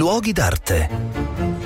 luoghi 0.00 0.32
d'arte. 0.32 1.09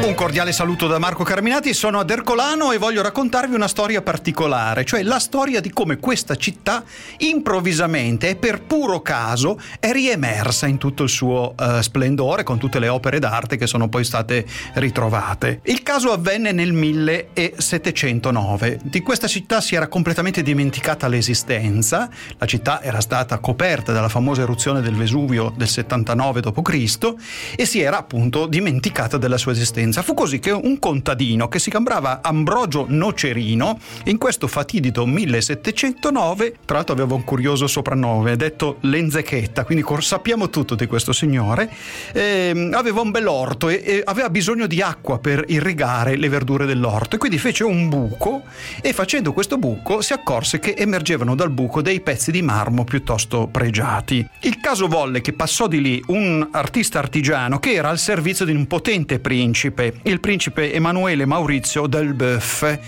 Un 0.00 0.14
cordiale 0.14 0.52
saluto 0.52 0.86
da 0.86 1.00
Marco 1.00 1.24
Carminati, 1.24 1.74
sono 1.74 1.98
ad 1.98 2.08
Ercolano 2.08 2.70
e 2.70 2.78
voglio 2.78 3.02
raccontarvi 3.02 3.54
una 3.54 3.66
storia 3.66 4.00
particolare, 4.00 4.84
cioè 4.84 5.02
la 5.02 5.18
storia 5.18 5.60
di 5.60 5.70
come 5.70 5.98
questa 5.98 6.36
città 6.36 6.84
improvvisamente 7.18 8.28
e 8.28 8.36
per 8.36 8.62
puro 8.62 9.02
caso 9.02 9.60
è 9.80 9.90
riemersa 9.90 10.68
in 10.68 10.78
tutto 10.78 11.02
il 11.02 11.08
suo 11.08 11.52
uh, 11.58 11.80
splendore 11.80 12.44
con 12.44 12.58
tutte 12.58 12.78
le 12.78 12.88
opere 12.88 13.18
d'arte 13.18 13.56
che 13.56 13.66
sono 13.66 13.88
poi 13.88 14.04
state 14.04 14.46
ritrovate. 14.74 15.60
Il 15.64 15.82
caso 15.82 16.12
avvenne 16.12 16.52
nel 16.52 16.72
1709. 16.72 18.78
Di 18.84 19.02
questa 19.02 19.26
città 19.26 19.60
si 19.60 19.74
era 19.74 19.88
completamente 19.88 20.42
dimenticata 20.42 21.08
l'esistenza, 21.08 22.08
la 22.38 22.46
città 22.46 22.80
era 22.82 23.00
stata 23.00 23.38
coperta 23.38 23.92
dalla 23.92 24.08
famosa 24.08 24.42
eruzione 24.42 24.80
del 24.80 24.94
Vesuvio 24.94 25.52
del 25.54 25.68
79 25.68 26.40
d.C. 26.40 27.14
e 27.56 27.66
si 27.66 27.80
era 27.80 27.98
appunto 27.98 28.46
dimenticata 28.46 29.18
della 29.18 29.36
sua 29.36 29.52
esistenza 29.52 29.86
Piacenza. 29.88 30.02
Fu 30.02 30.14
così 30.14 30.38
che 30.38 30.50
un 30.50 30.78
contadino 30.78 31.48
che 31.48 31.58
si 31.58 31.70
chiamava 31.70 32.20
Ambrogio 32.22 32.86
Nocerino, 32.88 33.78
in 34.04 34.18
questo 34.18 34.46
fatidico 34.46 35.06
1709, 35.06 36.56
tra 36.64 36.76
l'altro 36.76 36.94
aveva 36.94 37.14
un 37.14 37.24
curioso 37.24 37.66
soprannome, 37.66 38.36
detto 38.36 38.78
Lenzechetta, 38.80 39.64
quindi 39.64 39.84
sappiamo 40.00 40.50
tutto 40.50 40.74
di 40.74 40.86
questo 40.86 41.12
signore, 41.12 41.70
eh, 42.12 42.70
aveva 42.72 43.00
un 43.00 43.10
bell'orto 43.10 43.68
e, 43.68 43.82
e 43.84 44.02
aveva 44.04 44.30
bisogno 44.30 44.66
di 44.66 44.80
acqua 44.80 45.18
per 45.18 45.44
irrigare 45.48 46.16
le 46.16 46.28
verdure 46.28 46.66
dell'orto 46.66 47.16
e 47.16 47.18
quindi 47.18 47.38
fece 47.38 47.64
un 47.64 47.88
buco 47.88 48.42
e 48.80 48.92
facendo 48.92 49.32
questo 49.32 49.58
buco 49.58 50.00
si 50.00 50.12
accorse 50.12 50.58
che 50.58 50.74
emergevano 50.76 51.34
dal 51.34 51.50
buco 51.50 51.82
dei 51.82 52.00
pezzi 52.00 52.30
di 52.30 52.42
marmo 52.42 52.84
piuttosto 52.84 53.48
pregiati. 53.50 54.26
Il 54.40 54.60
caso 54.60 54.86
volle 54.86 55.20
che 55.20 55.32
passò 55.32 55.66
di 55.66 55.80
lì 55.80 56.02
un 56.08 56.46
artista 56.50 56.98
artigiano 56.98 57.58
che 57.58 57.72
era 57.72 57.88
al 57.88 57.98
servizio 57.98 58.44
di 58.44 58.52
un 58.52 58.66
potente 58.66 59.18
principe 59.18 59.77
principe, 59.78 59.92
il 60.02 60.18
principe 60.18 60.72
Emanuele 60.72 61.24
Maurizio 61.24 61.86
del 61.86 62.12
Boeuf 62.12 62.78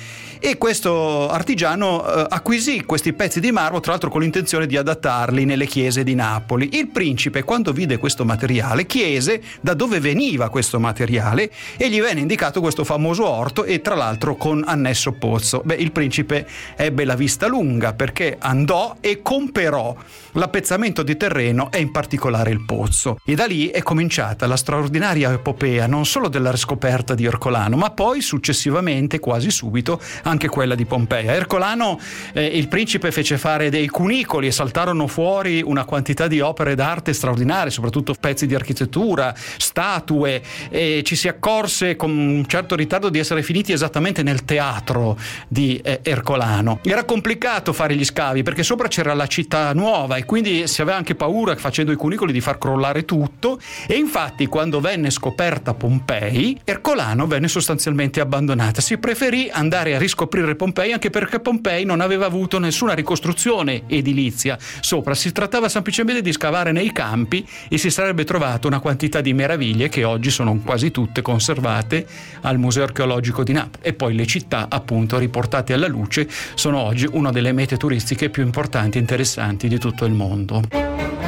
e 0.40 0.56
questo 0.56 1.28
artigiano 1.28 2.04
eh, 2.04 2.26
acquisì 2.28 2.84
questi 2.84 3.12
pezzi 3.12 3.40
di 3.40 3.52
marmo 3.52 3.80
tra 3.80 3.92
l'altro 3.92 4.08
con 4.08 4.22
l'intenzione 4.22 4.66
di 4.66 4.76
adattarli 4.76 5.44
nelle 5.44 5.66
chiese 5.66 6.02
di 6.02 6.14
Napoli. 6.14 6.70
Il 6.78 6.88
principe 6.88 7.42
quando 7.42 7.72
vide 7.72 7.98
questo 7.98 8.24
materiale 8.24 8.86
chiese 8.86 9.42
da 9.60 9.74
dove 9.74 10.00
veniva 10.00 10.48
questo 10.48 10.80
materiale 10.80 11.52
e 11.76 11.90
gli 11.90 12.00
venne 12.00 12.20
indicato 12.20 12.60
questo 12.60 12.84
famoso 12.84 13.28
orto 13.28 13.64
e 13.64 13.82
tra 13.82 13.94
l'altro 13.94 14.36
con 14.36 14.64
annesso 14.66 15.12
pozzo. 15.12 15.60
Beh, 15.62 15.74
il 15.74 15.92
principe 15.92 16.46
ebbe 16.74 17.04
la 17.04 17.14
vista 17.14 17.46
lunga 17.46 17.92
perché 17.92 18.36
andò 18.40 18.96
e 19.00 19.20
comperò 19.20 19.94
l'appezzamento 20.32 21.02
di 21.02 21.16
terreno 21.16 21.70
e 21.70 21.80
in 21.80 21.90
particolare 21.90 22.50
il 22.50 22.64
pozzo. 22.64 23.18
E 23.24 23.34
da 23.34 23.44
lì 23.44 23.68
è 23.68 23.82
cominciata 23.82 24.46
la 24.46 24.56
straordinaria 24.56 25.32
epopea 25.32 25.86
non 25.86 26.06
solo 26.06 26.28
della 26.28 26.50
riscoperta 26.50 27.14
di 27.14 27.26
Ercolano, 27.26 27.76
ma 27.76 27.90
poi 27.90 28.22
successivamente, 28.22 29.18
quasi 29.18 29.50
subito, 29.50 30.00
anche 30.30 30.48
quella 30.48 30.74
di 30.74 30.86
Pompeia. 30.86 31.32
A 31.32 31.34
Ercolano 31.34 31.98
eh, 32.32 32.44
il 32.44 32.68
principe 32.68 33.10
fece 33.10 33.36
fare 33.36 33.68
dei 33.68 33.88
cunicoli 33.88 34.46
e 34.46 34.52
saltarono 34.52 35.06
fuori 35.06 35.62
una 35.62 35.84
quantità 35.84 36.26
di 36.26 36.40
opere 36.40 36.74
d'arte 36.74 37.12
straordinarie, 37.12 37.70
soprattutto 37.70 38.14
pezzi 38.18 38.46
di 38.46 38.54
architettura, 38.54 39.34
statue, 39.36 40.42
e 40.70 41.02
ci 41.04 41.16
si 41.16 41.28
accorse 41.28 41.96
con 41.96 42.10
un 42.10 42.46
certo 42.46 42.76
ritardo 42.76 43.08
di 43.08 43.18
essere 43.18 43.42
finiti 43.42 43.72
esattamente 43.72 44.22
nel 44.22 44.44
teatro 44.44 45.18
di 45.48 45.80
eh, 45.82 46.00
Ercolano. 46.02 46.78
Era 46.82 47.04
complicato 47.04 47.72
fare 47.72 47.94
gli 47.94 48.04
scavi 48.04 48.42
perché 48.42 48.62
sopra 48.62 48.88
c'era 48.88 49.14
la 49.14 49.26
città 49.26 49.72
nuova 49.74 50.16
e 50.16 50.24
quindi 50.24 50.66
si 50.66 50.80
aveva 50.80 50.96
anche 50.96 51.14
paura 51.14 51.56
facendo 51.56 51.92
i 51.92 51.96
cunicoli 51.96 52.32
di 52.32 52.40
far 52.40 52.58
crollare 52.58 53.04
tutto 53.04 53.58
e 53.86 53.96
infatti 53.96 54.46
quando 54.46 54.80
venne 54.80 55.10
scoperta 55.10 55.74
Pompei, 55.74 56.58
Ercolano 56.64 57.26
venne 57.26 57.48
sostanzialmente 57.48 58.20
abbandonata. 58.20 58.80
Si 58.80 58.96
preferì 58.98 59.50
andare 59.50 59.94
a 59.94 59.98
riscoprire 59.98 60.19
scoprire 60.20 60.54
Pompei 60.54 60.92
anche 60.92 61.08
perché 61.08 61.40
Pompei 61.40 61.86
non 61.86 62.02
aveva 62.02 62.26
avuto 62.26 62.58
nessuna 62.58 62.92
ricostruzione 62.92 63.84
edilizia 63.86 64.58
sopra, 64.80 65.14
si 65.14 65.32
trattava 65.32 65.70
semplicemente 65.70 66.20
di 66.20 66.30
scavare 66.32 66.72
nei 66.72 66.92
campi 66.92 67.46
e 67.70 67.78
si 67.78 67.88
sarebbe 67.88 68.24
trovato 68.24 68.66
una 68.66 68.80
quantità 68.80 69.22
di 69.22 69.32
meraviglie 69.32 69.88
che 69.88 70.04
oggi 70.04 70.30
sono 70.30 70.60
quasi 70.62 70.90
tutte 70.90 71.22
conservate 71.22 72.06
al 72.42 72.58
Museo 72.58 72.82
archeologico 72.82 73.42
di 73.42 73.52
Napoli 73.54 73.82
e 73.82 73.94
poi 73.94 74.14
le 74.14 74.26
città 74.26 74.66
appunto 74.68 75.16
riportate 75.16 75.72
alla 75.72 75.88
luce 75.88 76.28
sono 76.54 76.80
oggi 76.80 77.08
una 77.10 77.30
delle 77.30 77.52
mete 77.52 77.78
turistiche 77.78 78.28
più 78.28 78.42
importanti 78.42 78.98
e 78.98 79.00
interessanti 79.00 79.68
di 79.68 79.78
tutto 79.78 80.04
il 80.04 80.12
mondo. 80.12 81.19